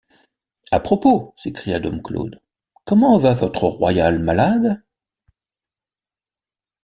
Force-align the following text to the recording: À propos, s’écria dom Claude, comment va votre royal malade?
À 0.71 0.79
propos, 0.79 1.35
s’écria 1.37 1.79
dom 1.79 2.01
Claude, 2.01 2.41
comment 2.85 3.19
va 3.19 3.33
votre 3.35 3.65
royal 3.65 4.17
malade? 4.17 4.81